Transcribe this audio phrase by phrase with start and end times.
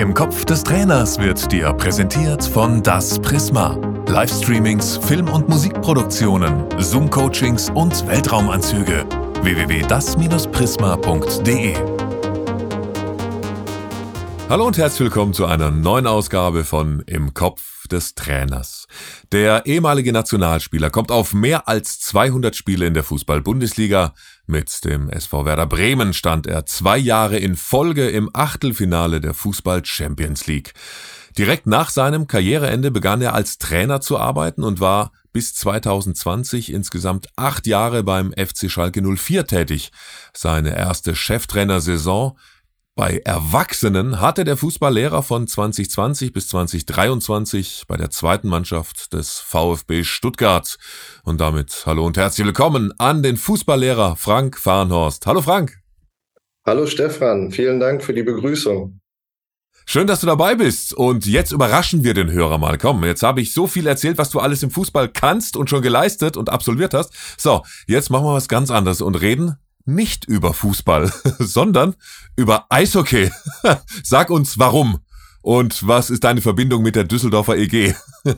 [0.00, 3.78] Im Kopf des Trainers wird dir präsentiert von Das Prisma.
[4.08, 9.04] Livestreamings, Film- und Musikproduktionen, Zoom-Coachings und Weltraumanzüge.
[9.42, 11.76] www.das-prisma.de
[14.48, 18.88] Hallo und herzlich willkommen zu einer neuen Ausgabe von Im Kopf des Trainers.
[19.30, 24.14] Der ehemalige Nationalspieler kommt auf mehr als 200 Spiele in der Fußball-Bundesliga.
[24.50, 30.48] Mit dem SV Werder Bremen stand er zwei Jahre in Folge im Achtelfinale der Fußball-Champions
[30.48, 30.74] League.
[31.38, 37.28] Direkt nach seinem Karriereende begann er als Trainer zu arbeiten und war bis 2020 insgesamt
[37.36, 39.92] acht Jahre beim FC Schalke 04 tätig.
[40.34, 42.36] Seine erste Cheftrainersaison
[43.00, 50.04] bei Erwachsenen hatte der Fußballlehrer von 2020 bis 2023 bei der zweiten Mannschaft des VfB
[50.04, 50.76] Stuttgart.
[51.24, 55.24] Und damit hallo und herzlich willkommen an den Fußballlehrer Frank Farnhorst.
[55.24, 55.78] Hallo Frank.
[56.66, 59.00] Hallo Stefan, vielen Dank für die Begrüßung.
[59.86, 60.92] Schön, dass du dabei bist.
[60.92, 62.76] Und jetzt überraschen wir den Hörer mal.
[62.76, 65.80] Komm, jetzt habe ich so viel erzählt, was du alles im Fußball kannst und schon
[65.80, 67.14] geleistet und absolviert hast.
[67.38, 71.94] So, jetzt machen wir was ganz anderes und reden nicht über Fußball, sondern
[72.36, 73.30] über Eishockey.
[74.02, 75.00] Sag uns warum
[75.42, 77.94] und was ist deine Verbindung mit der Düsseldorfer EG?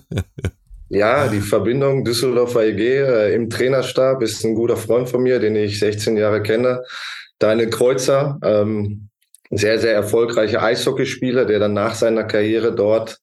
[0.88, 5.56] ja, die Verbindung Düsseldorfer EG äh, im Trainerstab ist ein guter Freund von mir, den
[5.56, 6.82] ich 16 Jahre kenne.
[7.38, 9.08] Daniel Kreuzer, ähm,
[9.50, 13.18] sehr, sehr erfolgreicher Eishockeyspieler, der dann nach seiner Karriere dort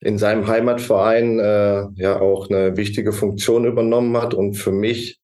[0.00, 5.20] in seinem Heimatverein äh, ja auch eine wichtige Funktion übernommen hat und für mich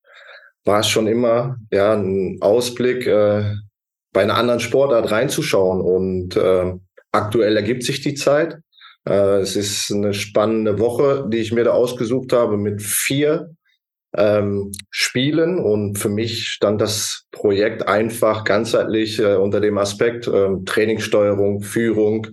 [0.67, 3.55] war es schon immer ja ein Ausblick, äh,
[4.13, 5.81] bei einer anderen Sportart reinzuschauen.
[5.81, 6.75] Und äh,
[7.13, 8.59] aktuell ergibt sich die Zeit.
[9.09, 13.55] Äh, es ist eine spannende Woche, die ich mir da ausgesucht habe mit vier
[14.17, 15.59] ähm, Spielen.
[15.59, 22.27] Und für mich stand das Projekt einfach ganzheitlich äh, unter dem Aspekt äh, Trainingssteuerung, Führung,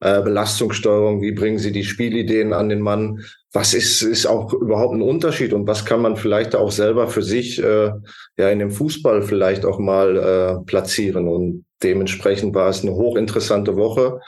[0.00, 4.94] äh, Belastungssteuerung, wie bringen Sie die Spielideen an den Mann, was ist, ist auch überhaupt
[4.94, 7.90] ein Unterschied und was kann man vielleicht auch selber für sich äh,
[8.36, 11.28] ja in dem Fußball vielleicht auch mal äh, platzieren.
[11.28, 14.20] Und dementsprechend war es eine hochinteressante Woche,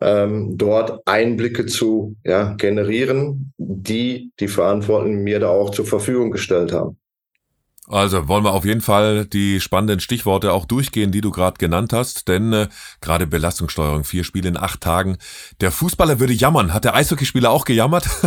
[0.00, 6.72] ähm, dort Einblicke zu ja, generieren, die die Verantwortlichen mir da auch zur Verfügung gestellt
[6.72, 6.96] haben.
[7.88, 11.92] Also wollen wir auf jeden Fall die spannenden Stichworte auch durchgehen, die du gerade genannt
[11.92, 12.68] hast, denn äh,
[13.00, 15.16] gerade Belastungssteuerung, vier Spiele in acht Tagen.
[15.60, 16.74] Der Fußballer würde jammern.
[16.74, 18.06] Hat der Eishockeyspieler auch gejammert?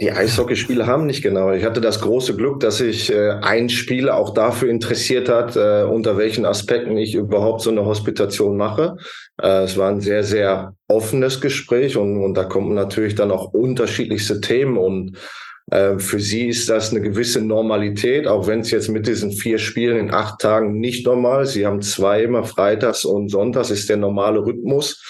[0.00, 1.52] Die Eishockeyspieler haben nicht genau.
[1.52, 5.82] Ich hatte das große Glück, dass sich äh, ein Spieler auch dafür interessiert hat, äh,
[5.82, 8.96] unter welchen Aspekten ich überhaupt so eine Hospitation mache.
[9.42, 13.52] Äh, es war ein sehr, sehr offenes Gespräch und, und da kommen natürlich dann auch
[13.52, 15.18] unterschiedlichste Themen und
[15.70, 19.98] für sie ist das eine gewisse Normalität, auch wenn es jetzt mit diesen vier Spielen
[19.98, 21.52] in acht Tagen nicht normal ist.
[21.52, 25.00] Sie haben zwei immer freitags und sonntags ist der normale Rhythmus.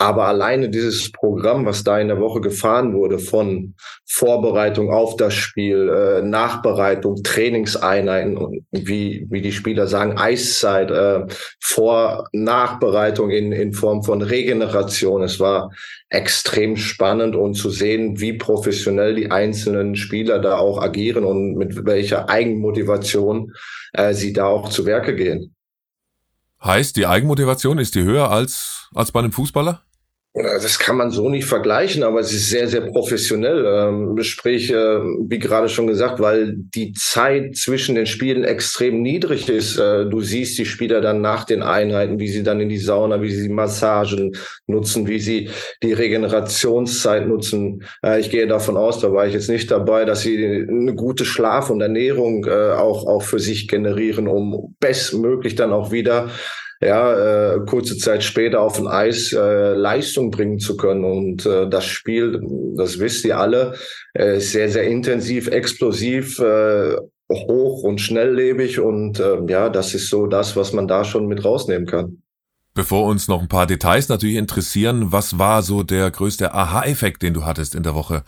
[0.00, 3.74] Aber alleine dieses Programm, was da in der Woche gefahren wurde, von
[4.06, 11.26] Vorbereitung auf das Spiel, äh, Nachbereitung, Trainingseinheiten wie, wie die Spieler sagen, Eiszeit, äh,
[11.60, 15.22] Vor-, Nachbereitung in, in Form von Regeneration.
[15.22, 15.70] Es war
[16.08, 21.84] extrem spannend und zu sehen, wie professionell die einzelnen Spieler da auch agieren und mit
[21.84, 23.52] welcher Eigenmotivation
[23.92, 25.54] äh, sie da auch zu Werke gehen.
[26.64, 29.82] Heißt, die Eigenmotivation ist die höher als, als bei einem Fußballer?
[30.32, 33.64] Das kann man so nicht vergleichen, aber es ist sehr, sehr professionell.
[33.66, 39.48] Ähm, sprich, äh, wie gerade schon gesagt, weil die Zeit zwischen den Spielen extrem niedrig
[39.48, 39.76] ist.
[39.76, 43.22] Äh, du siehst die Spieler dann nach den Einheiten, wie sie dann in die Sauna,
[43.22, 44.36] wie sie Massagen
[44.68, 45.50] nutzen, wie sie
[45.82, 47.82] die Regenerationszeit nutzen.
[48.04, 50.36] Äh, ich gehe davon aus, da war ich jetzt nicht dabei, dass sie
[50.68, 55.90] eine gute Schlaf- und Ernährung äh, auch, auch für sich generieren, um bestmöglich dann auch
[55.90, 56.30] wieder
[56.80, 61.04] ja, äh, kurze Zeit später auf dem Eis äh, Leistung bringen zu können.
[61.04, 62.40] Und äh, das Spiel,
[62.76, 63.74] das wisst ihr alle,
[64.14, 66.96] äh, ist sehr, sehr intensiv, explosiv, äh,
[67.30, 68.80] hoch und schnelllebig.
[68.80, 72.22] Und äh, ja, das ist so das, was man da schon mit rausnehmen kann.
[72.72, 77.34] Bevor uns noch ein paar Details natürlich interessieren, was war so der größte Aha-Effekt, den
[77.34, 78.22] du hattest in der Woche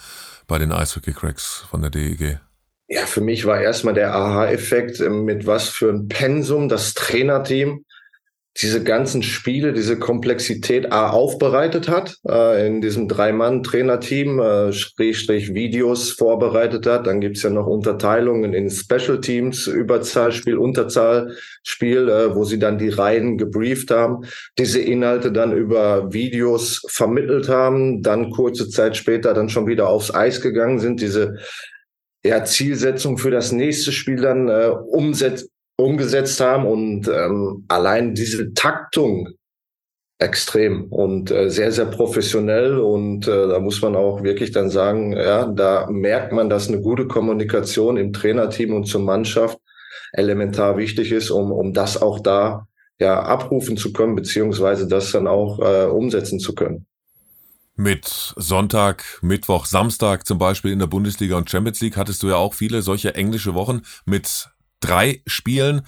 [0.47, 2.41] bei den Eishockey-Cracks von der DEG?
[2.89, 7.85] Ja, für mich war erstmal der Aha-Effekt, mit was für ein Pensum das Trainerteam
[8.61, 16.11] diese ganzen Spiele, diese Komplexität A aufbereitet hat, äh, in diesem Drei-Mann-Trainerteam, äh, Schrägstrich Videos
[16.11, 17.07] vorbereitet hat.
[17.07, 22.91] Dann gibt's ja noch Unterteilungen in Special Teams, Überzahlspiel, Unterzahlspiel, äh, wo sie dann die
[22.91, 24.27] Reihen gebrieft haben,
[24.59, 30.15] diese Inhalte dann über Videos vermittelt haben, dann kurze Zeit später dann schon wieder aufs
[30.15, 31.39] Eis gegangen sind, diese
[32.23, 38.53] ja, Zielsetzung für das nächste Spiel dann äh, umsetzt umgesetzt haben und ähm, allein diese
[38.55, 39.29] Taktung
[40.23, 42.79] extrem und äh, sehr, sehr professionell.
[42.79, 46.81] Und äh, da muss man auch wirklich dann sagen, ja, da merkt man, dass eine
[46.81, 49.59] gute Kommunikation im Trainerteam und zur Mannschaft
[50.13, 52.67] elementar wichtig ist, um, um das auch da
[52.99, 56.87] ja abrufen zu können, beziehungsweise das dann auch äh, umsetzen zu können.
[57.75, 62.37] Mit Sonntag, Mittwoch, Samstag zum Beispiel in der Bundesliga und Champions League hattest du ja
[62.37, 64.51] auch viele solche englische Wochen mit
[64.83, 65.83] drei Spielen.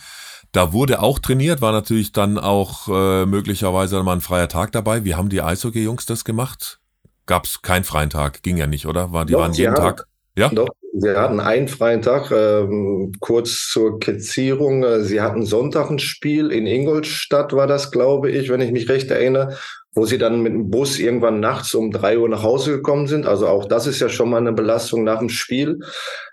[0.52, 5.04] Da wurde auch trainiert, war natürlich dann auch äh, möglicherweise mal ein freier Tag dabei.
[5.04, 6.78] Wie haben die Eishockey-Jungs das gemacht?
[7.26, 8.42] Gab es keinen freien Tag?
[8.42, 9.12] Ging ja nicht, oder?
[9.12, 10.06] War, die Doch, waren jeden haben, Tag?
[10.38, 10.50] Ja?
[10.50, 12.30] Doch, sie hatten einen freien Tag.
[12.30, 14.84] Ähm, kurz zur Skizzierung.
[14.84, 18.88] Äh, sie hatten Sonntag ein Spiel in Ingolstadt, war das, glaube ich, wenn ich mich
[18.88, 19.56] recht erinnere
[19.94, 23.26] wo sie dann mit dem Bus irgendwann nachts um drei Uhr nach Hause gekommen sind.
[23.26, 25.78] Also auch das ist ja schon mal eine Belastung nach dem Spiel.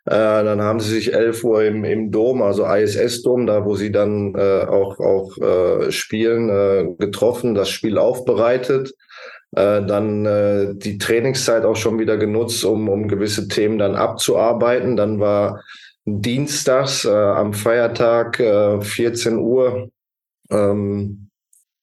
[0.05, 3.91] Äh, dann haben sie sich elf Uhr im, im Dom, also ISS-Dom, da wo sie
[3.91, 8.93] dann äh, auch, auch äh, spielen, äh, getroffen, das Spiel aufbereitet.
[9.55, 14.95] Äh, dann äh, die Trainingszeit auch schon wieder genutzt, um, um gewisse Themen dann abzuarbeiten.
[14.95, 15.61] Dann war
[16.05, 19.89] dienstags äh, am Feiertag äh, 14 Uhr
[20.49, 21.30] ähm,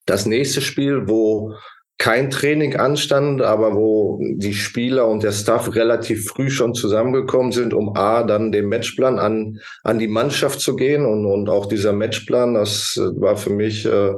[0.09, 1.55] das nächste Spiel, wo
[1.99, 7.75] kein Training anstand, aber wo die Spieler und der Staff relativ früh schon zusammengekommen sind,
[7.75, 11.05] um A, dann den Matchplan an, an die Mannschaft zu gehen.
[11.05, 14.15] Und, und auch dieser Matchplan, das war für mich äh,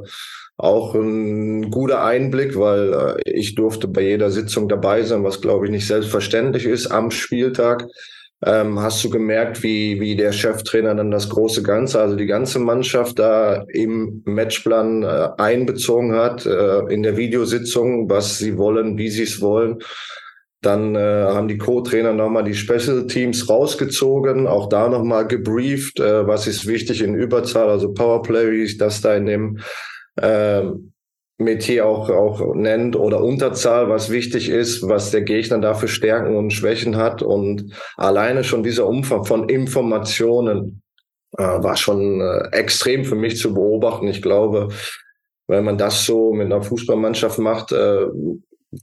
[0.57, 5.65] auch ein guter Einblick, weil äh, ich durfte bei jeder Sitzung dabei sein, was glaube
[5.65, 7.87] ich nicht selbstverständlich ist am Spieltag
[8.43, 12.57] ähm, hast du gemerkt, wie, wie der Cheftrainer dann das große Ganze, also die ganze
[12.59, 19.09] Mannschaft da im Matchplan äh, einbezogen hat, äh, in der Videositzung, was sie wollen, wie
[19.09, 19.77] sie es wollen.
[20.61, 26.25] Dann äh, haben die Co-Trainer nochmal die Special Teams rausgezogen, auch da nochmal gebrieft, äh,
[26.25, 29.59] was ist wichtig in Überzahl, also Powerplay, wie ich das da in dem
[30.17, 30.63] äh,
[31.43, 36.51] Metier auch, auch nennt oder Unterzahl, was wichtig ist, was der Gegner dafür Stärken und
[36.51, 37.21] Schwächen hat.
[37.21, 40.81] Und alleine schon dieser Umfang von Informationen
[41.37, 44.07] äh, war schon äh, extrem für mich zu beobachten.
[44.07, 44.69] Ich glaube,
[45.47, 48.07] wenn man das so mit einer Fußballmannschaft macht, äh,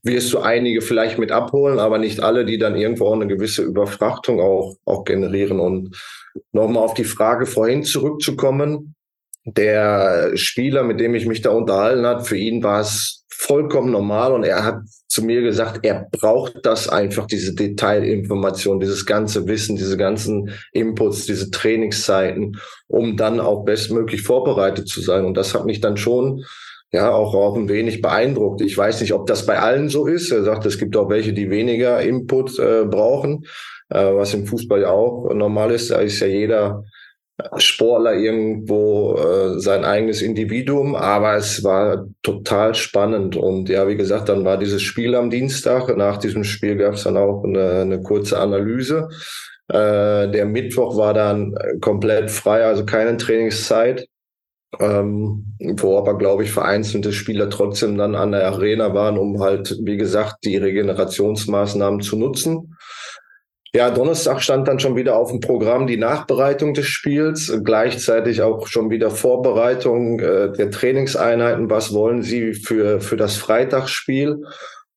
[0.02, 3.62] wirst du einige vielleicht mit abholen, aber nicht alle, die dann irgendwo auch eine gewisse
[3.62, 5.60] Überfrachtung auch, auch generieren.
[5.60, 5.96] Und
[6.52, 8.94] nochmal auf die Frage vorhin zurückzukommen,
[9.56, 14.32] der Spieler, mit dem ich mich da unterhalten hat, für ihn war es vollkommen normal
[14.32, 19.76] und er hat zu mir gesagt, er braucht das einfach, diese Detailinformation, dieses ganze Wissen,
[19.76, 22.58] diese ganzen Inputs, diese Trainingszeiten,
[22.88, 25.24] um dann auch bestmöglich vorbereitet zu sein.
[25.24, 26.44] Und das hat mich dann schon
[26.92, 28.60] ja auch, auch ein wenig beeindruckt.
[28.60, 30.30] Ich weiß nicht, ob das bei allen so ist.
[30.32, 33.46] Er sagt, es gibt auch welche, die weniger Input äh, brauchen,
[33.88, 35.90] äh, was im Fußball ja auch normal ist.
[35.90, 36.84] Da ist ja jeder
[37.56, 43.36] Sportler irgendwo äh, sein eigenes Individuum, aber es war total spannend.
[43.36, 45.96] Und ja, wie gesagt, dann war dieses Spiel am Dienstag.
[45.96, 49.08] Nach diesem Spiel gab es dann auch eine, eine kurze Analyse.
[49.68, 54.08] Äh, der Mittwoch war dann komplett frei, also keine Trainingszeit.
[54.80, 59.78] Ähm, wo aber, glaube ich, vereinzelte Spieler trotzdem dann an der Arena waren, um halt,
[59.82, 62.76] wie gesagt, die Regenerationsmaßnahmen zu nutzen.
[63.74, 68.66] Ja, Donnerstag stand dann schon wieder auf dem Programm die Nachbereitung des Spiels, gleichzeitig auch
[68.66, 71.68] schon wieder Vorbereitung äh, der Trainingseinheiten.
[71.68, 74.42] Was wollen Sie für, für das Freitagsspiel,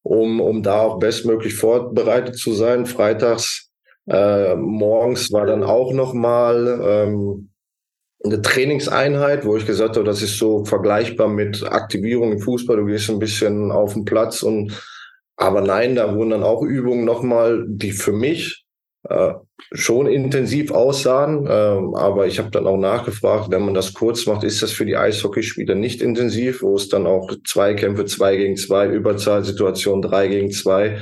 [0.04, 2.86] um, um da auch bestmöglich vorbereitet zu sein?
[2.86, 3.72] Freitags
[4.08, 7.50] äh, morgens war dann auch nochmal ähm,
[8.24, 12.78] eine Trainingseinheit, wo ich gesagt habe, das ist so vergleichbar mit Aktivierung im Fußball.
[12.78, 14.82] Du gehst ein bisschen auf den Platz und
[15.42, 18.64] aber nein, da wurden dann auch Übungen nochmal, die für mich
[19.10, 19.34] äh,
[19.72, 21.48] schon intensiv aussahen.
[21.50, 24.86] Ähm, aber ich habe dann auch nachgefragt, wenn man das kurz macht, ist das für
[24.86, 30.52] die Eishockeyspieler nicht intensiv, wo es dann auch Zweikämpfe, zwei gegen zwei, Überzahlsituation, drei gegen
[30.52, 31.00] zwei.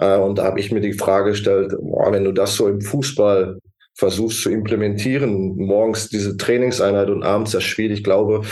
[0.00, 2.80] Äh, und da habe ich mir die Frage gestellt, boah, wenn du das so im
[2.80, 3.58] Fußball
[3.94, 8.46] versuchst zu implementieren, morgens diese Trainingseinheit und abends das Spiel, ich glaube,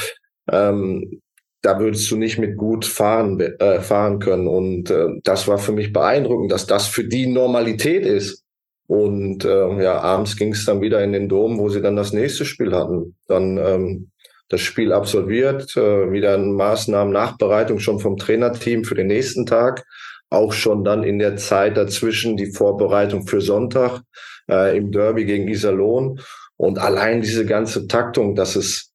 [0.52, 1.22] ähm,
[1.66, 4.46] da würdest du nicht mit gut fahren, äh, fahren können.
[4.46, 8.44] Und äh, das war für mich beeindruckend, dass das für die Normalität ist.
[8.86, 12.12] Und äh, ja, abends ging es dann wieder in den Dom, wo sie dann das
[12.12, 13.16] nächste Spiel hatten.
[13.26, 14.10] Dann ähm,
[14.48, 19.84] das Spiel absolviert, äh, wieder Maßnahmen, Nachbereitung schon vom Trainerteam für den nächsten Tag.
[20.30, 24.02] Auch schon dann in der Zeit dazwischen die Vorbereitung für Sonntag
[24.48, 26.20] äh, im Derby gegen Iserlohn.
[26.56, 28.85] Und allein diese ganze Taktung, das ist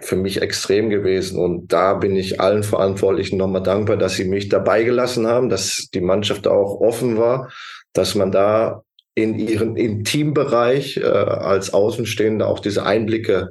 [0.00, 1.38] für mich extrem gewesen.
[1.38, 5.88] Und da bin ich allen Verantwortlichen nochmal dankbar, dass sie mich dabei gelassen haben, dass
[5.92, 7.50] die Mannschaft auch offen war,
[7.92, 8.82] dass man da
[9.14, 13.50] in ihren im Teambereich äh, als Außenstehender auch diese Einblicke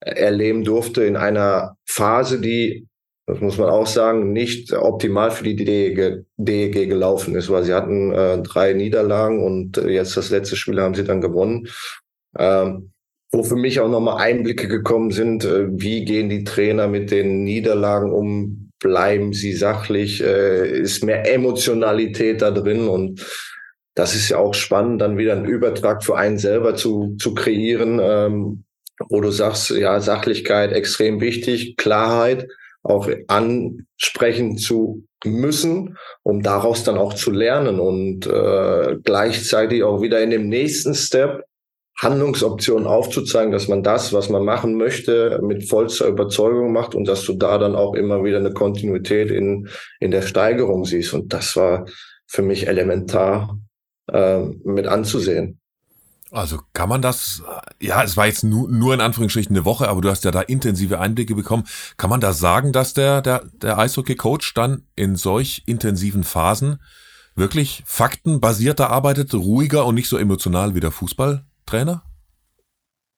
[0.00, 2.86] erleben durfte in einer Phase, die
[3.26, 7.74] das muss man auch sagen, nicht optimal für die DEG, DEG gelaufen ist, weil sie
[7.74, 11.66] hatten äh, drei Niederlagen und äh, jetzt das letzte Spiel haben sie dann gewonnen.
[12.38, 12.92] Ähm,
[13.36, 17.44] wo für mich auch nochmal Einblicke gekommen sind, äh, wie gehen die Trainer mit den
[17.44, 22.88] Niederlagen um, bleiben sie sachlich, äh, ist mehr Emotionalität da drin?
[22.88, 23.26] Und
[23.94, 28.00] das ist ja auch spannend, dann wieder einen Übertrag für einen selber zu, zu kreieren,
[28.02, 28.64] ähm,
[29.10, 32.48] wo du sagst, ja, Sachlichkeit extrem wichtig, Klarheit,
[32.82, 40.22] auch ansprechen zu müssen, um daraus dann auch zu lernen und äh, gleichzeitig auch wieder
[40.22, 41.45] in dem nächsten Step
[41.98, 47.24] Handlungsoptionen aufzuzeigen, dass man das, was man machen möchte, mit vollster Überzeugung macht und dass
[47.24, 51.14] du da dann auch immer wieder eine Kontinuität in, in der Steigerung siehst.
[51.14, 51.86] Und das war
[52.26, 53.58] für mich elementar
[54.12, 55.58] äh, mit anzusehen.
[56.32, 57.42] Also kann man das,
[57.80, 60.42] ja, es war jetzt nur, nur in Anführungsstrichen eine Woche, aber du hast ja da
[60.42, 61.64] intensive Einblicke bekommen.
[61.96, 66.80] Kann man da sagen, dass der, der, der Eishockey-Coach dann in solch intensiven Phasen
[67.36, 70.90] wirklich faktenbasierter arbeitet, ruhiger und nicht so emotional wie der
[71.66, 72.02] Fußballtrainer?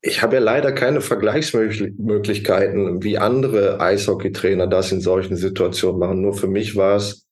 [0.00, 6.22] Ich habe ja leider keine Vergleichsmöglichkeiten, wie andere Eishockeytrainer das in solchen Situationen machen.
[6.22, 7.26] Nur für mich war es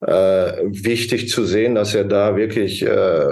[0.00, 3.26] äh, wichtig zu sehen, dass er da wirklich äh,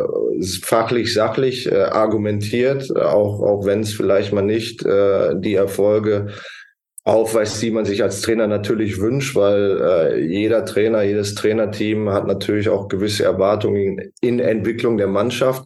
[0.62, 6.34] fachlich, sachlich äh, argumentiert, auch, auch wenn es vielleicht mal nicht äh, die Erfolge
[7.04, 12.26] aufweist, die man sich als Trainer natürlich wünscht, weil äh, jeder Trainer, jedes Trainerteam hat
[12.26, 15.64] natürlich auch gewisse Erwartungen in Entwicklung der Mannschaft.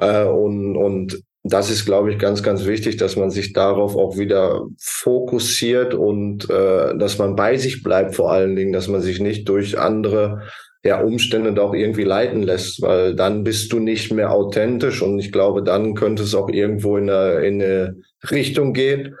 [0.00, 4.18] Äh, und, und das ist, glaube ich, ganz, ganz wichtig, dass man sich darauf auch
[4.18, 9.20] wieder fokussiert und äh, dass man bei sich bleibt vor allen Dingen, dass man sich
[9.20, 10.42] nicht durch andere
[10.82, 15.18] ja, Umstände da auch irgendwie leiten lässt, weil dann bist du nicht mehr authentisch und
[15.18, 17.96] ich glaube, dann könnte es auch irgendwo in eine, in eine
[18.30, 19.16] Richtung gehen,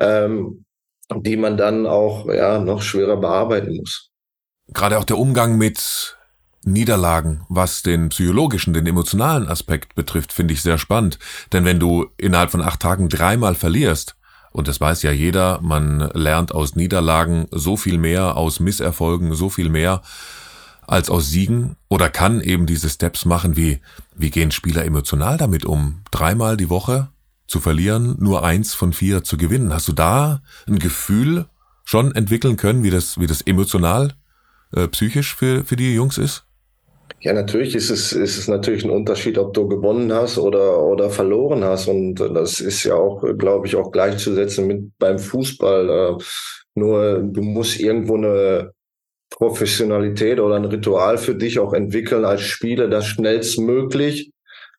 [0.00, 0.64] ähm,
[1.14, 4.10] die man dann auch ja noch schwerer bearbeiten muss.
[4.72, 6.16] Gerade auch der Umgang mit
[6.66, 11.18] Niederlagen, was den psychologischen, den emotionalen Aspekt betrifft, finde ich sehr spannend.
[11.52, 14.16] Denn wenn du innerhalb von acht Tagen dreimal verlierst,
[14.50, 19.50] und das weiß ja jeder, man lernt aus Niederlagen so viel mehr, aus Misserfolgen so
[19.50, 20.02] viel mehr
[20.86, 23.80] als aus Siegen oder kann eben diese Steps machen, wie,
[24.14, 26.02] wie gehen Spieler emotional damit um?
[26.10, 27.08] Dreimal die Woche
[27.46, 29.72] zu verlieren, nur eins von vier zu gewinnen.
[29.72, 31.46] Hast du da ein Gefühl
[31.84, 34.14] schon entwickeln können, wie das, wie das emotional,
[34.72, 36.44] äh, psychisch für, für die Jungs ist?
[37.20, 41.08] Ja, natürlich ist es, ist es natürlich ein Unterschied, ob du gewonnen hast oder, oder
[41.08, 41.88] verloren hast.
[41.88, 45.88] Und das ist ja auch, glaube ich, auch gleichzusetzen mit beim Fußball.
[45.88, 46.22] Äh,
[46.74, 48.72] nur du musst irgendwo eine
[49.30, 54.32] Professionalität oder ein Ritual für dich auch entwickeln als Spieler, das schnellstmöglich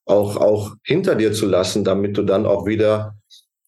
[0.05, 3.15] auch, auch hinter dir zu lassen, damit du dann auch wieder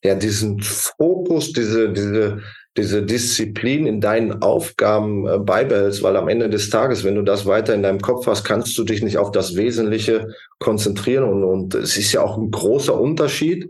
[0.04, 2.42] ja diesen Fokus, diese, diese,
[2.78, 7.46] diese Disziplin in deinen Aufgaben äh, beibehältst, weil am Ende des Tages, wenn du das
[7.46, 10.28] weiter in deinem Kopf hast, kannst du dich nicht auf das Wesentliche
[10.60, 11.26] konzentrieren.
[11.26, 13.70] Und, und es ist ja auch ein großer Unterschied.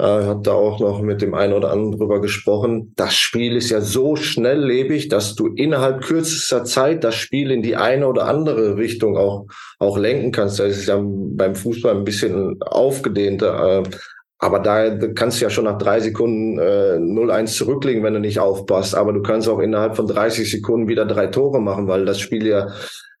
[0.00, 2.92] Äh, hat da auch noch mit dem einen oder anderen drüber gesprochen.
[2.94, 7.74] Das Spiel ist ja so schnelllebig, dass du innerhalb kürzester Zeit das Spiel in die
[7.74, 9.46] eine oder andere Richtung auch,
[9.80, 10.60] auch lenken kannst.
[10.60, 13.80] Das ist ja beim Fußball ein bisschen aufgedehnter.
[13.80, 13.90] Äh,
[14.38, 18.38] aber da kannst du ja schon nach drei Sekunden äh, 0-1 zurücklegen, wenn du nicht
[18.38, 18.94] aufpasst.
[18.94, 22.46] Aber du kannst auch innerhalb von 30 Sekunden wieder drei Tore machen, weil das Spiel
[22.46, 22.68] ja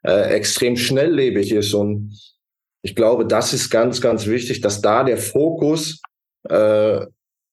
[0.04, 1.74] äh, extrem schnelllebig ist.
[1.74, 2.16] Und
[2.82, 6.00] ich glaube, das ist ganz, ganz wichtig, dass da der Fokus
[6.48, 7.00] äh,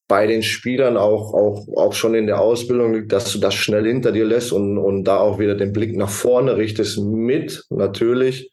[0.07, 3.87] bei den Spielern auch, auch, auch schon in der Ausbildung liegt, dass du das schnell
[3.87, 8.51] hinter dir lässt und, und da auch wieder den Blick nach vorne richtest mit natürlich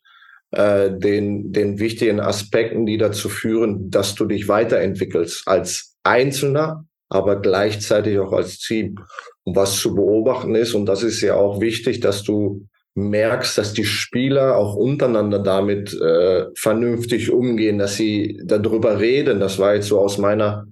[0.53, 7.41] äh, den, den wichtigen Aspekten, die dazu führen, dass du dich weiterentwickelst als Einzelner, aber
[7.41, 8.99] gleichzeitig auch als Team.
[9.45, 13.73] Und was zu beobachten ist, und das ist ja auch wichtig, dass du merkst, dass
[13.73, 19.41] die Spieler auch untereinander damit äh, vernünftig umgehen, dass sie darüber reden.
[19.41, 20.67] Das war jetzt so aus meiner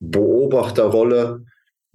[0.00, 1.44] Beobachterrolle,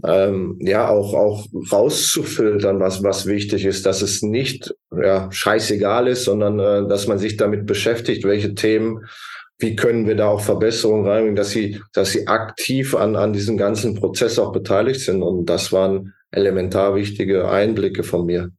[0.04, 6.25] ähm, ja auch auch rauszufiltern, was was wichtig ist, dass es nicht ja scheißegal ist,
[6.25, 9.06] sondern äh, dass man sich damit beschäftigt, welche Themen,
[9.58, 13.58] wie können wir da auch Verbesserungen reinbringen, dass sie dass sie aktiv an an diesem
[13.58, 18.51] ganzen Prozess auch beteiligt sind und das waren elementar wichtige Einblicke von mir.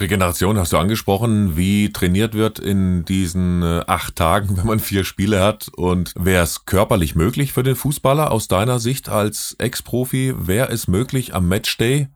[0.00, 5.04] Regeneration hast du angesprochen, wie trainiert wird in diesen äh, acht Tagen, wenn man vier
[5.04, 5.68] Spiele hat.
[5.76, 10.88] Und wäre es körperlich möglich für den Fußballer aus deiner Sicht als Ex-Profi, wäre es
[10.88, 12.08] möglich am Matchday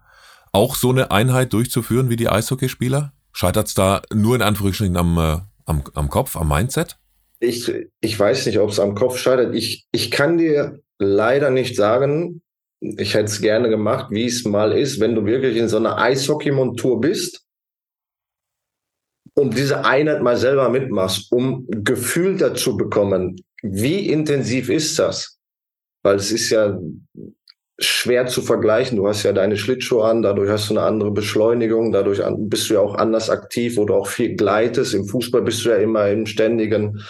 [0.53, 3.13] auch so eine Einheit durchzuführen wie die Eishockeyspieler?
[3.33, 6.97] Scheitert es da nur in Anführungsstrichen am, äh, am, am Kopf, am Mindset?
[7.39, 9.55] Ich, ich weiß nicht, ob es am Kopf scheitert.
[9.55, 12.43] Ich, ich kann dir leider nicht sagen,
[12.81, 15.99] ich hätte es gerne gemacht, wie es mal ist, wenn du wirklich in so einer
[15.99, 17.45] Eishockey-Montur bist
[19.39, 25.39] und diese Einheit mal selber mitmachst, um Gefühl dazu bekommen, wie intensiv ist das?
[26.03, 26.79] Weil es ist ja
[27.79, 28.97] schwer zu vergleichen.
[28.97, 32.75] Du hast ja deine Schlittschuhe an, dadurch hast du eine andere Beschleunigung, dadurch bist du
[32.75, 34.95] ja auch anders aktiv, du auch viel gleitest.
[34.95, 37.01] Im Fußball bist du ja immer im ständigen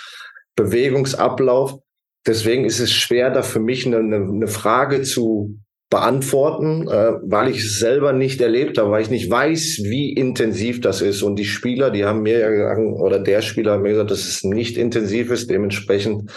[0.57, 1.79] Bewegungsablauf.
[2.27, 5.59] Deswegen ist es schwer, da für mich eine, eine Frage zu
[5.91, 10.81] beantworten, äh, weil ich es selber nicht erlebt habe, weil ich nicht weiß, wie intensiv
[10.81, 11.23] das ist.
[11.23, 14.27] Und die Spieler, die haben mir ja gesagt, oder der Spieler hat mir gesagt, dass
[14.27, 15.49] es nicht intensiv ist.
[15.49, 16.31] Dementsprechend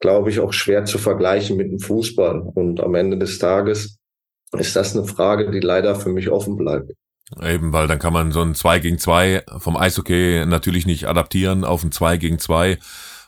[0.00, 2.42] glaube ich auch schwer zu vergleichen mit dem Fußball.
[2.54, 3.96] Und am Ende des Tages
[4.58, 6.92] ist das eine Frage, die leider für mich offen bleibt.
[7.42, 11.64] Eben, weil dann kann man so ein 2 gegen 2 vom Eishockey natürlich nicht adaptieren
[11.64, 12.78] auf ein 2 gegen 2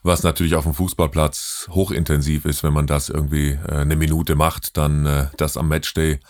[0.04, 4.76] was natürlich auf dem Fußballplatz hochintensiv ist, wenn man das irgendwie äh, eine Minute macht,
[4.76, 6.20] dann äh, das am Matchday.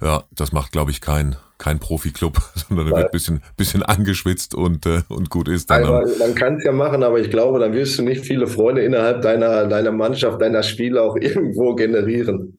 [0.00, 2.36] Ja, das macht, glaube ich, kein, kein Profi-Club,
[2.68, 5.70] sondern da wird bisschen, bisschen angeschwitzt und, äh, und gut ist.
[5.70, 8.46] Dann also, man kann es ja machen, aber ich glaube, dann wirst du nicht viele
[8.46, 12.58] Freunde innerhalb deiner, deiner Mannschaft, deiner Spieler auch irgendwo generieren.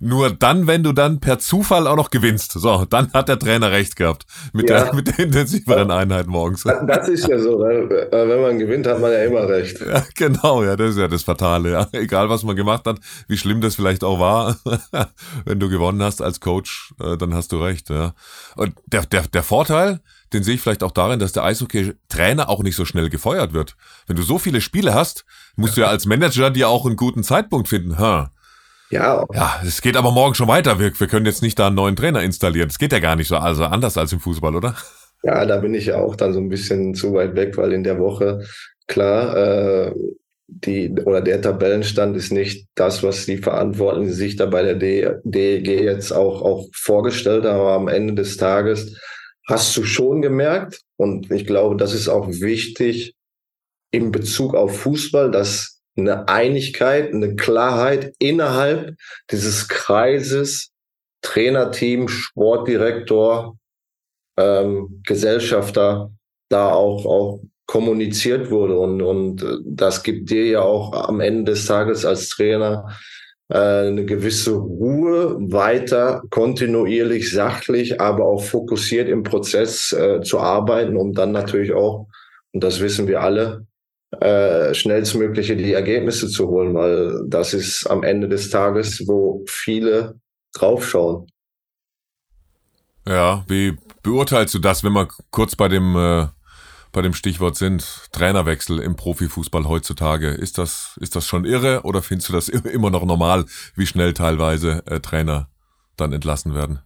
[0.00, 2.52] Nur dann, wenn du dann per Zufall auch noch gewinnst.
[2.52, 4.84] So, dann hat der Trainer recht gehabt mit, ja.
[4.84, 6.64] der, mit der intensiveren Einheit morgens.
[6.86, 9.80] Das ist ja so, äh, wenn man gewinnt, hat man ja immer recht.
[9.80, 11.70] Ja, genau, ja, das ist ja das Fatale.
[11.70, 11.88] Ja.
[11.92, 12.98] Egal, was man gemacht hat,
[13.28, 14.56] wie schlimm das vielleicht auch war,
[15.44, 17.90] wenn du gewonnen hast als Coach, äh, dann hast du recht.
[17.90, 18.14] Ja.
[18.56, 20.00] Und der, der, der Vorteil,
[20.32, 23.76] den sehe ich vielleicht auch darin, dass der Eishockey-Trainer auch nicht so schnell gefeuert wird.
[24.06, 25.24] Wenn du so viele Spiele hast,
[25.56, 27.98] musst du ja als Manager dir auch einen guten Zeitpunkt finden.
[27.98, 28.30] Ha,
[28.90, 29.24] ja.
[29.32, 30.78] Ja, es geht aber morgen schon weiter.
[30.78, 32.68] Wir, wir können jetzt nicht da einen neuen Trainer installieren.
[32.68, 34.76] Das geht ja gar nicht so, also anders als im Fußball, oder?
[35.22, 37.82] Ja, da bin ich ja auch dann so ein bisschen zu weit weg, weil in
[37.82, 38.44] der Woche,
[38.86, 39.92] klar, äh,
[40.48, 44.76] die oder der Tabellenstand ist nicht das, was die Verantwortlichen sich da bei der
[45.24, 48.96] DEG jetzt auch, auch vorgestellt haben, aber am Ende des Tages
[49.48, 53.14] hast du schon gemerkt, und ich glaube, das ist auch wichtig
[53.90, 58.96] in Bezug auf Fußball, dass eine Einigkeit, eine Klarheit innerhalb
[59.30, 60.70] dieses Kreises,
[61.22, 63.56] Trainerteam, Sportdirektor,
[64.36, 66.10] ähm, Gesellschafter,
[66.48, 68.78] da auch, auch kommuniziert wurde.
[68.78, 72.88] Und, und äh, das gibt dir ja auch am Ende des Tages als Trainer
[73.48, 80.96] äh, eine gewisse Ruhe, weiter kontinuierlich, sachlich, aber auch fokussiert im Prozess äh, zu arbeiten,
[80.96, 82.06] um dann natürlich auch,
[82.52, 83.66] und das wissen wir alle,
[84.20, 90.20] äh, schnellstmögliche die Ergebnisse zu holen, weil das ist am Ende des Tages, wo viele
[90.54, 91.26] draufschauen.
[93.06, 96.26] Ja, wie beurteilst du das, wenn wir kurz bei dem äh,
[96.92, 100.30] bei dem Stichwort sind Trainerwechsel im Profifußball heutzutage?
[100.30, 104.14] Ist das ist das schon irre oder findest du das immer noch normal, wie schnell
[104.14, 105.48] teilweise äh, Trainer
[105.96, 106.80] dann entlassen werden?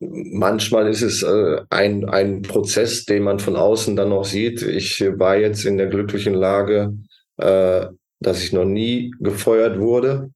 [0.00, 4.62] Manchmal ist es äh, ein, ein Prozess, den man von außen dann noch sieht.
[4.62, 6.94] Ich war jetzt in der glücklichen Lage,
[7.38, 7.86] äh,
[8.20, 10.30] dass ich noch nie gefeuert wurde.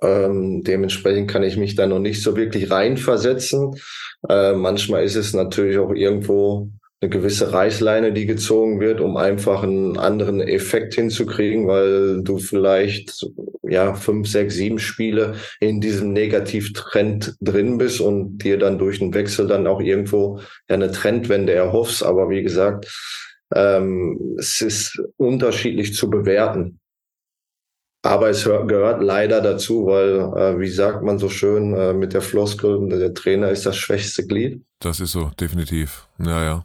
[0.00, 3.74] Ähm, dementsprechend kann ich mich da noch nicht so wirklich reinversetzen.
[4.28, 9.62] Äh, manchmal ist es natürlich auch irgendwo eine gewisse Reißleine, die gezogen wird, um einfach
[9.62, 13.26] einen anderen Effekt hinzukriegen, weil du vielleicht
[13.62, 19.12] ja fünf, sechs, sieben Spiele in diesem Negativtrend drin bist und dir dann durch den
[19.12, 22.02] Wechsel dann auch irgendwo eine Trendwende erhoffst.
[22.02, 22.86] Aber wie gesagt,
[23.54, 26.80] ähm, es ist unterschiedlich zu bewerten.
[28.06, 32.22] Aber es gehört leider dazu, weil, äh, wie sagt man so schön äh, mit der
[32.22, 34.62] Floskel, der Trainer ist das schwächste Glied.
[34.78, 36.06] Das ist so, definitiv.
[36.18, 36.64] Ja, ja.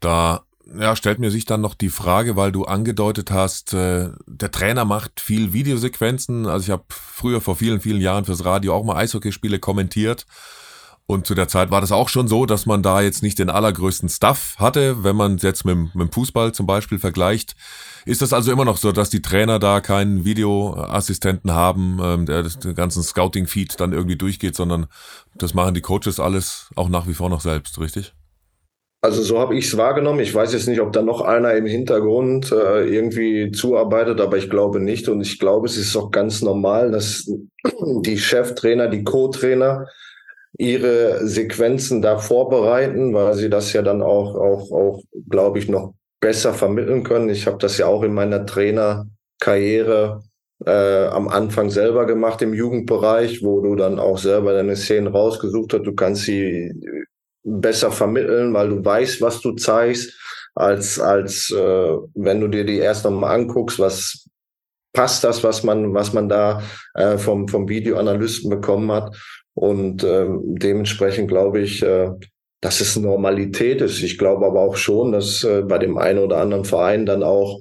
[0.00, 0.42] Da
[0.78, 4.84] ja, stellt mir sich dann noch die Frage, weil du angedeutet hast, äh, der Trainer
[4.84, 6.46] macht viel Videosequenzen.
[6.46, 10.26] Also ich habe früher vor vielen, vielen Jahren fürs Radio auch mal Eishockeyspiele kommentiert.
[11.06, 13.48] Und zu der Zeit war das auch schon so, dass man da jetzt nicht den
[13.48, 17.56] allergrößten Stuff hatte, wenn man es jetzt mit, mit dem Fußball zum Beispiel vergleicht.
[18.08, 22.42] Ist das also immer noch so, dass die Trainer da keinen Videoassistenten haben, ähm, der
[22.42, 24.86] den ganzen Scouting-Feed dann irgendwie durchgeht, sondern
[25.36, 28.14] das machen die Coaches alles auch nach wie vor noch selbst, richtig?
[29.02, 30.20] Also so habe ich es wahrgenommen.
[30.20, 34.48] Ich weiß jetzt nicht, ob da noch einer im Hintergrund äh, irgendwie zuarbeitet, aber ich
[34.48, 35.06] glaube nicht.
[35.10, 37.30] Und ich glaube, es ist auch ganz normal, dass
[38.00, 39.86] die Cheftrainer, die Co-Trainer
[40.56, 45.92] ihre Sequenzen da vorbereiten, weil sie das ja dann auch, auch, auch glaube ich, noch
[46.20, 47.28] besser vermitteln können.
[47.28, 50.22] Ich habe das ja auch in meiner Trainerkarriere
[50.66, 55.74] äh, am Anfang selber gemacht im Jugendbereich, wo du dann auch selber deine Szenen rausgesucht
[55.74, 55.84] hast.
[55.84, 56.72] Du kannst sie
[57.44, 60.18] besser vermitteln, weil du weißt, was du zeigst,
[60.54, 64.26] als, als äh, wenn du dir die erst nochmal anguckst, was
[64.92, 66.62] passt das, was man, was man da
[66.94, 69.16] äh, vom, vom Videoanalysten bekommen hat.
[69.54, 72.10] Und ähm, dementsprechend glaube ich, äh,
[72.60, 74.02] dass es Normalität ist.
[74.02, 77.60] Ich glaube aber auch schon, dass äh, bei dem einen oder anderen Verein dann auch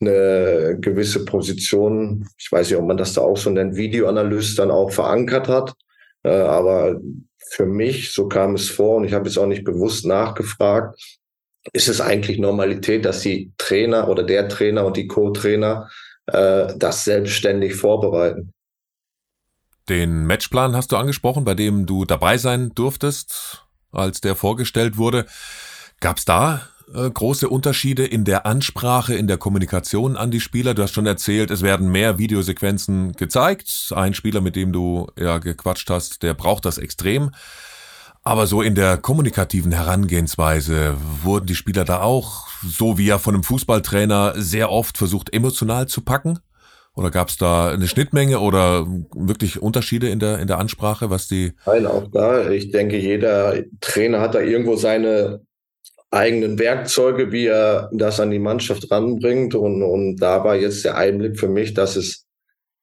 [0.00, 4.70] eine gewisse Position, ich weiß nicht, ob man das da auch so nennt, Videoanalyst dann
[4.70, 5.74] auch verankert hat.
[6.24, 7.00] Äh, aber
[7.50, 10.98] für mich, so kam es vor und ich habe jetzt auch nicht bewusst nachgefragt,
[11.72, 15.88] ist es eigentlich Normalität, dass die Trainer oder der Trainer und die Co-Trainer
[16.26, 18.52] äh, das selbstständig vorbereiten.
[19.88, 25.26] Den Matchplan hast du angesprochen, bei dem du dabei sein durftest, als der vorgestellt wurde.
[26.00, 26.62] Gab es da
[26.94, 30.74] äh, große Unterschiede in der Ansprache, in der Kommunikation an die Spieler?
[30.74, 33.92] Du hast schon erzählt, es werden mehr Videosequenzen gezeigt.
[33.94, 37.30] Ein Spieler, mit dem du ja gequatscht hast, der braucht das extrem.
[38.24, 43.34] Aber so in der kommunikativen Herangehensweise wurden die Spieler da auch, so wie ja von
[43.34, 46.38] einem Fußballtrainer, sehr oft versucht, emotional zu packen?
[46.94, 51.26] Oder gab es da eine Schnittmenge oder wirklich Unterschiede in der, in der Ansprache, was
[51.26, 51.52] die.
[51.64, 52.50] Nein, auch da.
[52.50, 55.40] Ich denke, jeder Trainer hat da irgendwo seine
[56.10, 59.54] eigenen Werkzeuge, wie er das an die Mannschaft ranbringt.
[59.54, 62.26] Und, und da war jetzt der Einblick für mich, dass es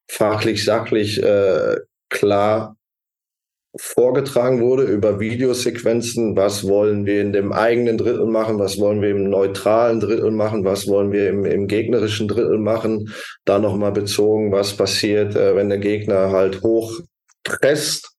[0.10, 1.76] fachlich, sachlich äh,
[2.10, 2.76] klar
[3.78, 6.36] vorgetragen wurde über Videosequenzen.
[6.36, 8.60] Was wollen wir in dem eigenen Drittel machen?
[8.60, 10.66] Was wollen wir im neutralen Drittel machen?
[10.66, 13.14] Was wollen wir im, im gegnerischen Drittel machen?
[13.46, 17.00] Da nochmal bezogen, was passiert, äh, wenn der Gegner halt hoch
[17.44, 18.12] presst.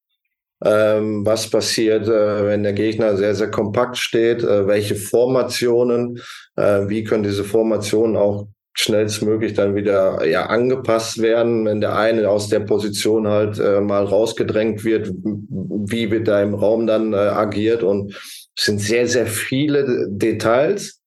[0.63, 4.43] Ähm, was passiert, äh, wenn der Gegner sehr, sehr kompakt steht?
[4.43, 6.21] Äh, welche Formationen?
[6.57, 12.29] Äh, wie können diese Formationen auch schnellstmöglich dann wieder ja angepasst werden, wenn der eine
[12.29, 17.17] aus der Position halt äh, mal rausgedrängt wird, wie wird da im Raum dann äh,
[17.17, 17.83] agiert.
[17.83, 18.15] Und
[18.57, 21.01] es sind sehr sehr viele Details,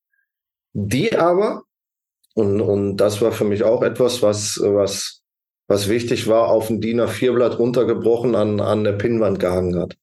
[0.73, 1.63] die aber
[2.35, 5.21] und und das war für mich auch etwas, was was
[5.67, 9.95] was wichtig war, auf ein DIN A4-Blatt runtergebrochen an an der Pinnwand gehangen hat,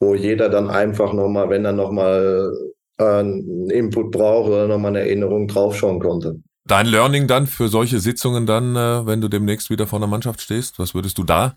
[0.00, 2.52] wo jeder dann einfach nochmal, wenn er nochmal
[2.98, 6.40] einen Input braucht oder nochmal eine Erinnerung draufschauen konnte.
[6.66, 10.40] Dein Learning dann für solche Sitzungen dann, äh, wenn du demnächst wieder vor der Mannschaft
[10.40, 11.56] stehst, was würdest du da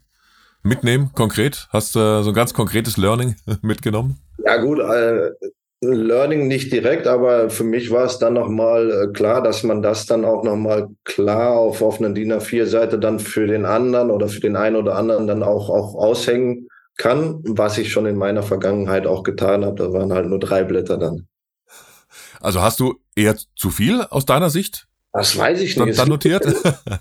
[0.64, 1.68] mitnehmen, konkret?
[1.72, 4.20] Hast du so ein ganz konkretes Learning mitgenommen?
[4.46, 5.32] Ja gut, äh,
[5.84, 10.06] Learning nicht direkt, aber für mich war es dann nochmal äh, klar, dass man das
[10.06, 14.40] dann auch nochmal klar auf, auf einer DIN A4-Seite dann für den anderen oder für
[14.42, 19.08] den einen oder anderen dann auch, auch aushängen kann, was ich schon in meiner Vergangenheit
[19.08, 19.76] auch getan habe.
[19.76, 21.28] Da waren halt nur drei Blätter dann.
[22.42, 26.00] Also hast du eher zu viel aus deiner Sicht das weiß ich nicht.
[26.00, 26.46] Dann, notiert?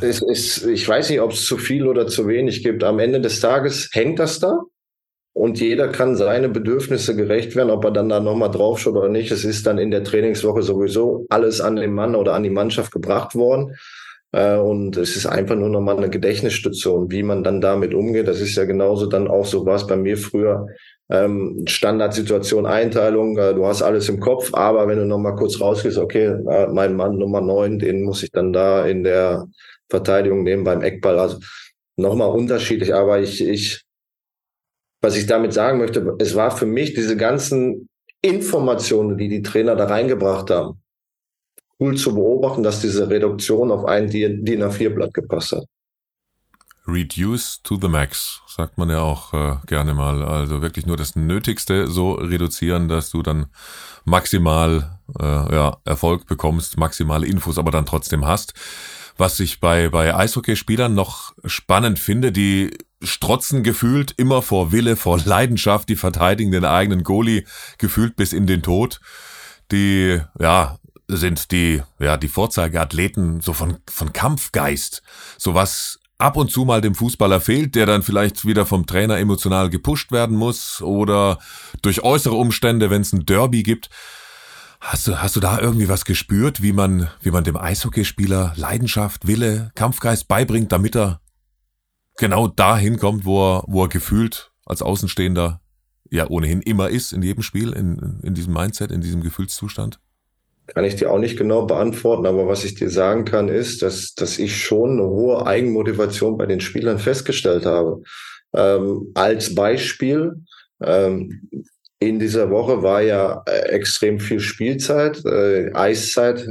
[0.00, 2.82] Es ist, ich weiß nicht, ob es zu viel oder zu wenig gibt.
[2.82, 4.60] Am Ende des Tages hängt das da
[5.34, 9.30] und jeder kann seine Bedürfnisse gerecht werden, ob er dann da nochmal draufschaut oder nicht.
[9.30, 12.92] Es ist dann in der Trainingswoche sowieso alles an den Mann oder an die Mannschaft
[12.92, 13.76] gebracht worden.
[14.32, 18.26] Äh, und es ist einfach nur nochmal eine Gedächtnisstation, wie man dann damit umgeht.
[18.26, 20.66] Das ist ja genauso dann auch so was bei mir früher
[21.10, 25.98] ähm, Standardsituation, Einteilung, äh, du hast alles im Kopf, aber wenn du nochmal kurz rausgehst,
[25.98, 29.46] okay, äh, mein Mann Nummer neun, den muss ich dann da in der
[29.90, 31.18] Verteidigung nehmen beim Eckball.
[31.18, 31.38] Also
[31.96, 33.84] nochmal unterschiedlich, aber ich, ich,
[35.02, 37.88] was ich damit sagen möchte, es war für mich diese ganzen
[38.22, 40.80] Informationen, die die Trainer da reingebracht haben,
[41.78, 45.66] cool zu beobachten, dass diese Reduktion auf ein DIN A4-Blatt gepasst hat.
[46.86, 50.22] Reduce to the max, sagt man ja auch äh, gerne mal.
[50.22, 53.46] Also wirklich nur das Nötigste so reduzieren, dass du dann
[54.04, 58.52] maximal äh, ja, Erfolg bekommst, maximale Infos aber dann trotzdem hast.
[59.16, 65.18] Was ich bei, bei Eishockeyspielern noch spannend finde, die strotzen gefühlt immer vor Wille, vor
[65.24, 67.44] Leidenschaft, die verteidigen den eigenen Goalie
[67.78, 69.00] gefühlt bis in den Tod.
[69.72, 75.02] Die, ja, sind die, ja, die Vorzeigeathleten so von, von Kampfgeist.
[75.38, 79.18] So was ab und zu mal dem Fußballer fehlt, der dann vielleicht wieder vom Trainer
[79.18, 81.38] emotional gepusht werden muss oder
[81.82, 83.90] durch äußere Umstände, wenn es ein Derby gibt.
[84.80, 89.26] Hast du, hast du da irgendwie was gespürt, wie man, wie man dem Eishockeyspieler Leidenschaft,
[89.26, 91.20] Wille, Kampfgeist beibringt, damit er
[92.16, 95.60] genau dahin kommt, wo er, wo er gefühlt als Außenstehender
[96.10, 99.98] ja ohnehin immer ist in jedem Spiel, in, in diesem Mindset, in diesem Gefühlszustand?
[100.66, 104.14] Kann ich dir auch nicht genau beantworten, aber was ich dir sagen kann, ist, dass,
[104.14, 108.02] dass ich schon eine hohe Eigenmotivation bei den Spielern festgestellt habe.
[108.54, 110.42] Ähm, als Beispiel,
[110.82, 111.50] ähm,
[111.98, 116.46] in dieser Woche war ja äh, extrem viel Spielzeit, äh, Eiszeit,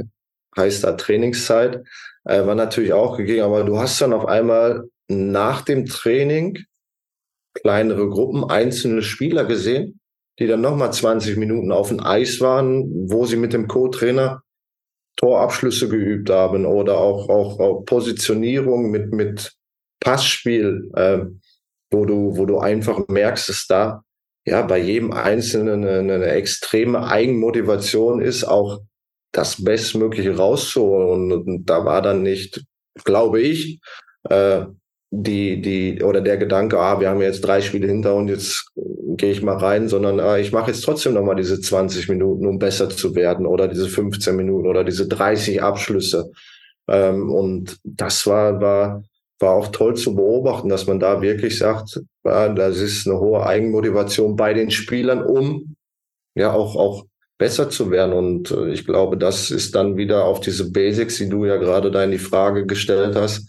[0.56, 1.82] heißt da Trainingszeit,
[2.24, 6.58] äh, war natürlich auch gegeben, aber du hast dann auf einmal nach dem Training
[7.54, 10.00] kleinere Gruppen, einzelne Spieler gesehen,
[10.38, 14.42] die dann nochmal 20 Minuten auf dem Eis waren, wo sie mit dem Co-Trainer
[15.18, 19.52] Vorabschlüsse geübt haben oder auch, auch, auch Positionierung mit, mit
[20.00, 21.20] Passspiel, äh,
[21.90, 24.02] wo du, wo du einfach merkst, dass da
[24.44, 28.80] ja bei jedem Einzelnen eine, eine extreme Eigenmotivation ist, auch
[29.32, 31.32] das Bestmögliche rauszuholen.
[31.32, 32.64] Und, und da war dann nicht,
[33.04, 33.80] glaube ich,
[34.28, 34.66] äh,
[35.16, 38.72] die, die, oder der Gedanke, ah, wir haben jetzt drei Spiele hinter und jetzt
[39.16, 42.58] gehe ich mal rein, sondern ah, ich mache jetzt trotzdem nochmal diese 20 Minuten, um
[42.58, 46.32] besser zu werden, oder diese 15 Minuten oder diese 30 Abschlüsse.
[46.88, 49.04] Ähm, und das war, war,
[49.38, 53.46] war auch toll zu beobachten, dass man da wirklich sagt, ja, das ist eine hohe
[53.46, 55.76] Eigenmotivation bei den Spielern, um
[56.34, 57.04] ja auch, auch
[57.38, 58.12] besser zu werden.
[58.12, 61.92] Und äh, ich glaube, das ist dann wieder auf diese Basics, die du ja gerade
[61.92, 63.48] da in die Frage gestellt hast,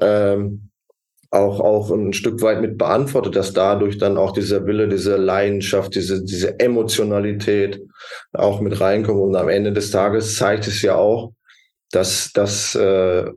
[0.00, 0.71] ähm,
[1.32, 5.94] auch, auch ein Stück weit mit beantwortet, dass dadurch dann auch dieser Wille, diese Leidenschaft,
[5.94, 7.82] diese, diese Emotionalität
[8.34, 9.20] auch mit reinkommt.
[9.20, 11.32] Und am Ende des Tages zeigt es ja auch,
[11.90, 13.30] dass, dass äh,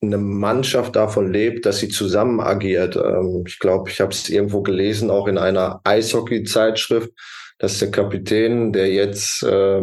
[0.00, 2.94] eine Mannschaft davon lebt, dass sie zusammen agiert.
[2.94, 7.10] Ähm, ich glaube, ich habe es irgendwo gelesen, auch in einer Eishockey-Zeitschrift,
[7.58, 9.82] dass der Kapitän, der jetzt äh,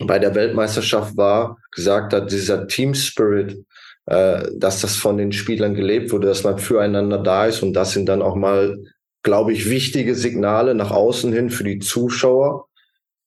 [0.00, 3.64] bei der Weltmeisterschaft war, gesagt hat, dieser Team Spirit,
[4.08, 7.92] äh, dass das von den Spielern gelebt wurde, dass man füreinander da ist und das
[7.92, 8.78] sind dann auch mal,
[9.22, 12.68] glaube ich, wichtige Signale nach außen hin für die Zuschauer,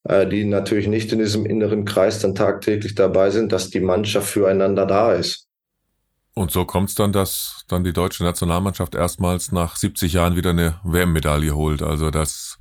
[0.06, 4.28] äh, die natürlich nicht in diesem inneren Kreis dann tagtäglich dabei sind, dass die Mannschaft
[4.28, 5.48] füreinander da ist.
[6.34, 10.50] Und so kommt es dann, dass dann die deutsche Nationalmannschaft erstmals nach 70 Jahren wieder
[10.50, 11.84] eine WM-Medaille holt.
[11.84, 12.58] Also das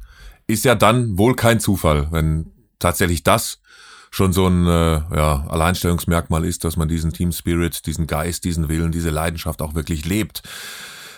[0.46, 3.62] ist ja dann wohl kein Zufall, wenn tatsächlich das
[4.10, 8.68] schon so ein äh, ja, Alleinstellungsmerkmal ist, dass man diesen Team Spirit, diesen Geist, diesen
[8.68, 10.42] Willen, diese Leidenschaft auch wirklich lebt.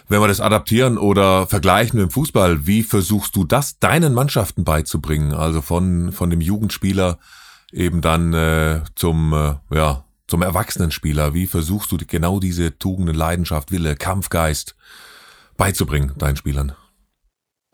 [0.08, 4.64] Wenn wir das adaptieren oder vergleichen mit dem Fußball, wie versuchst du das deinen Mannschaften
[4.64, 5.32] beizubringen?
[5.32, 7.18] Also von, von dem Jugendspieler
[7.72, 11.32] eben dann äh, zum, äh, ja, zum Erwachsenenspieler.
[11.32, 14.76] Wie versuchst du genau diese Tugenden, Leidenschaft, Wille, Kampfgeist
[15.56, 16.72] beizubringen deinen Spielern?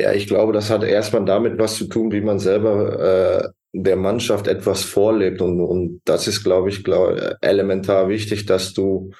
[0.00, 3.00] Ja, ich glaube, das hat erstmal damit was zu tun, wie man selber
[3.44, 5.40] äh, der Mannschaft etwas vorlebt.
[5.40, 9.11] Und, und das ist, glaube ich, glaub, elementar wichtig, dass du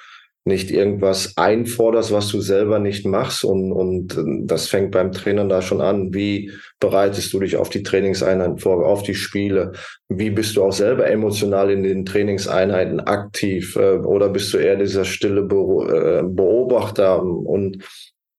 [0.45, 3.43] nicht irgendwas einforderst, was du selber nicht machst.
[3.43, 6.13] Und, und das fängt beim Trainer da schon an.
[6.13, 9.73] Wie bereitest du dich auf die Trainingseinheiten vor, auf die Spiele?
[10.07, 13.75] Wie bist du auch selber emotional in den Trainingseinheiten aktiv?
[13.75, 17.21] Äh, oder bist du eher dieser stille äh, Beobachter?
[17.21, 17.83] Und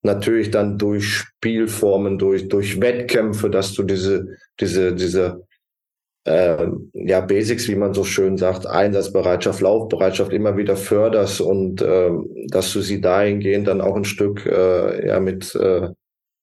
[0.02, 4.26] natürlich dann durch Spielformen, durch, durch Wettkämpfe, dass du diese,
[4.58, 5.42] diese, diese
[6.30, 12.10] äh, ja, Basics, wie man so schön sagt, Einsatzbereitschaft, Laufbereitschaft immer wieder förderst und äh,
[12.48, 15.88] dass du sie dahingehend dann auch ein Stück äh, ja, mit äh,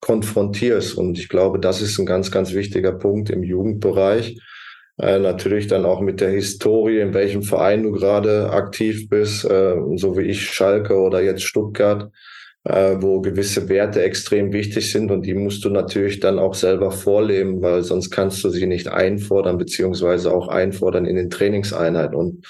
[0.02, 0.98] konfrontierst.
[0.98, 4.38] Und ich glaube, das ist ein ganz, ganz wichtiger Punkt im Jugendbereich.
[5.00, 9.76] Äh, natürlich dann auch mit der Historie, in welchem Verein du gerade aktiv bist, äh,
[9.96, 12.12] so wie ich Schalke oder jetzt Stuttgart
[12.70, 17.62] wo gewisse Werte extrem wichtig sind und die musst du natürlich dann auch selber vorleben,
[17.62, 22.16] weil sonst kannst du sie nicht einfordern, beziehungsweise auch einfordern in den Trainingseinheiten.
[22.16, 22.46] Und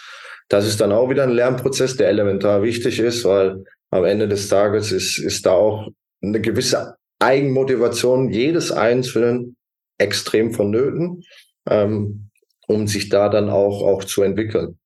[0.49, 4.49] das ist dann auch wieder ein Lernprozess, der elementar wichtig ist, weil am Ende des
[4.49, 5.87] Tages ist, ist da auch
[6.21, 9.55] eine gewisse Eigenmotivation jedes Einzelnen
[9.99, 11.23] extrem vonnöten,
[11.69, 12.29] ähm,
[12.67, 14.79] um sich da dann auch, auch zu entwickeln.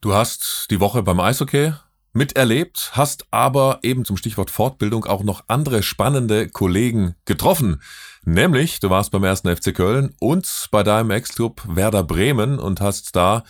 [0.00, 1.72] Du hast die Woche beim Eishockey
[2.14, 7.82] miterlebt, hast aber eben zum Stichwort Fortbildung auch noch andere spannende Kollegen getroffen.
[8.24, 13.14] Nämlich, du warst beim ersten FC Köln und bei deinem Ex-Club Werder Bremen und hast
[13.14, 13.44] da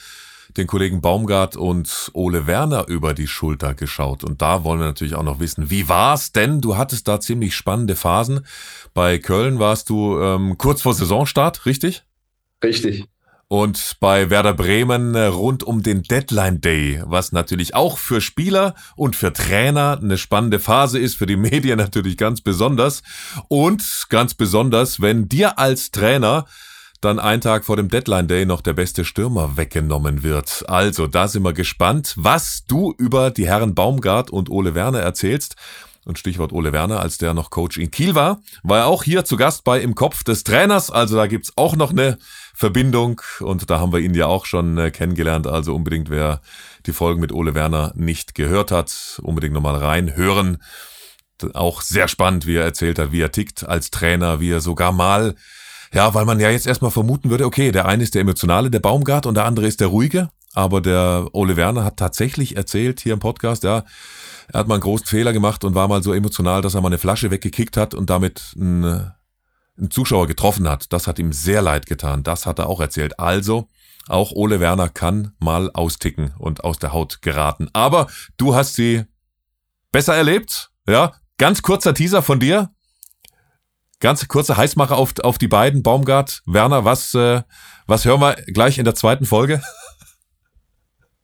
[0.57, 4.25] den Kollegen Baumgart und Ole Werner über die Schulter geschaut.
[4.25, 6.33] Und da wollen wir natürlich auch noch wissen, wie war's?
[6.33, 8.47] Denn du hattest da ziemlich spannende Phasen.
[8.93, 12.05] Bei Köln warst du ähm, kurz vor Saisonstart, richtig?
[12.63, 13.05] Richtig.
[13.49, 18.75] Und bei Werder Bremen äh, rund um den Deadline Day, was natürlich auch für Spieler
[18.97, 23.03] und für Trainer eine spannende Phase ist, für die Medien natürlich ganz besonders.
[23.49, 26.47] Und ganz besonders, wenn dir als Trainer
[27.01, 30.65] dann ein Tag vor dem Deadline Day noch der beste Stürmer weggenommen wird.
[30.69, 35.57] Also, da sind wir gespannt, was du über die Herren Baumgart und Ole Werner erzählst.
[36.05, 39.25] Und Stichwort Ole Werner, als der noch Coach in Kiel war, war er auch hier
[39.25, 40.91] zu Gast bei Im Kopf des Trainers.
[40.91, 42.19] Also da gibt's auch noch eine
[42.55, 45.47] Verbindung und da haben wir ihn ja auch schon äh, kennengelernt.
[45.47, 46.41] Also unbedingt, wer
[46.87, 50.59] die Folgen mit Ole Werner nicht gehört hat, unbedingt nochmal reinhören.
[51.55, 54.93] Auch sehr spannend, wie er erzählt hat, wie er tickt als Trainer, wie er sogar
[54.93, 55.35] mal,
[55.93, 58.81] ja, weil man ja jetzt erstmal vermuten würde, okay, der eine ist der emotionale, der
[58.81, 60.29] Baumgart und der andere ist der ruhige.
[60.55, 63.85] Aber der Ole Werner hat tatsächlich erzählt hier im Podcast, ja,
[64.53, 66.89] er hat mal einen großen Fehler gemacht und war mal so emotional, dass er mal
[66.89, 69.13] eine Flasche weggekickt hat und damit ein
[69.77, 70.93] einen Zuschauer getroffen hat.
[70.93, 72.23] Das hat ihm sehr leid getan.
[72.23, 73.19] Das hat er auch erzählt.
[73.19, 73.69] Also,
[74.09, 77.69] auch Ole Werner kann mal austicken und aus der Haut geraten.
[77.73, 79.05] Aber du hast sie
[79.93, 80.71] besser erlebt.
[80.87, 82.71] Ja, ganz kurzer Teaser von dir.
[84.01, 85.83] Ganz kurzer Heißmacher auf, auf die beiden.
[85.83, 87.43] Baumgart, Werner, was, äh,
[87.87, 89.63] was hören wir gleich in der zweiten Folge?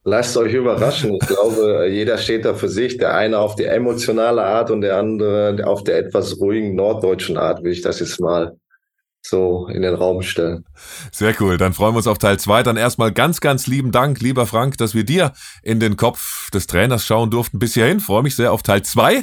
[0.04, 1.18] Lasst euch überraschen.
[1.20, 2.96] Ich glaube, jeder steht da für sich.
[2.96, 7.62] Der eine auf die emotionale Art und der andere auf der etwas ruhigen norddeutschen Art,
[7.62, 8.56] will ich das jetzt mal
[9.22, 10.64] so in den Raum stellen.
[11.12, 11.58] Sehr cool.
[11.58, 12.62] Dann freuen wir uns auf Teil 2.
[12.62, 15.32] Dann erstmal ganz, ganz lieben Dank, lieber Frank, dass wir dir
[15.62, 18.00] in den Kopf des Trainers schauen durften bis hierhin.
[18.00, 19.22] Freue mich sehr auf Teil 2.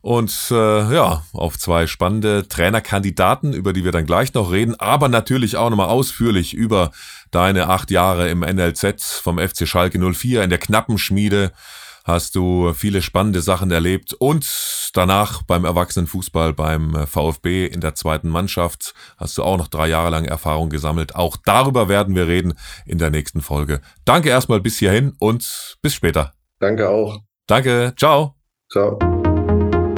[0.00, 5.08] Und äh, ja, auf zwei spannende Trainerkandidaten, über die wir dann gleich noch reden, aber
[5.08, 6.92] natürlich auch nochmal ausführlich über
[7.30, 11.52] deine acht Jahre im NLZ vom FC Schalke 04 in der knappen Schmiede
[12.08, 14.48] hast du viele spannende Sachen erlebt und
[14.94, 20.10] danach beim Erwachsenenfußball beim VfB in der zweiten Mannschaft hast du auch noch drei Jahre
[20.10, 21.14] lang Erfahrung gesammelt.
[21.14, 22.54] Auch darüber werden wir reden
[22.86, 23.82] in der nächsten Folge.
[24.06, 26.32] Danke erstmal bis hierhin und bis später.
[26.58, 27.20] Danke auch.
[27.46, 27.92] Danke.
[27.96, 28.36] Ciao.
[28.70, 28.98] Ciao.